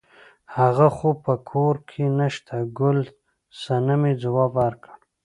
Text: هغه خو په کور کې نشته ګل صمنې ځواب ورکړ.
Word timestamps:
هغه 0.57 0.87
خو 0.95 1.09
په 1.25 1.33
کور 1.49 1.75
کې 1.89 2.03
نشته 2.19 2.55
ګل 2.77 2.99
صمنې 3.61 4.13
ځواب 4.23 4.51
ورکړ. 4.61 4.95